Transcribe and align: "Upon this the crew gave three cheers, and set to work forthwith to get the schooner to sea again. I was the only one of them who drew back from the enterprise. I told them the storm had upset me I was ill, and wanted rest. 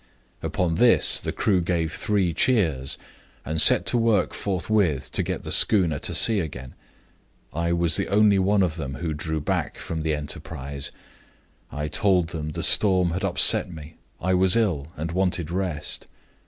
"Upon 0.41 0.77
this 0.77 1.19
the 1.19 1.31
crew 1.31 1.61
gave 1.61 1.93
three 1.93 2.33
cheers, 2.33 2.97
and 3.45 3.61
set 3.61 3.85
to 3.85 3.99
work 3.99 4.33
forthwith 4.33 5.11
to 5.11 5.21
get 5.21 5.43
the 5.43 5.51
schooner 5.51 5.99
to 5.99 6.15
sea 6.15 6.39
again. 6.39 6.73
I 7.53 7.71
was 7.73 7.97
the 7.97 8.07
only 8.07 8.39
one 8.39 8.63
of 8.63 8.77
them 8.77 8.95
who 8.95 9.13
drew 9.13 9.39
back 9.39 9.77
from 9.77 10.01
the 10.01 10.15
enterprise. 10.15 10.91
I 11.71 11.87
told 11.87 12.29
them 12.29 12.53
the 12.53 12.63
storm 12.63 13.11
had 13.11 13.23
upset 13.23 13.71
me 13.71 13.97
I 14.19 14.33
was 14.33 14.55
ill, 14.55 14.87
and 14.97 15.11
wanted 15.11 15.51
rest. 15.51 16.07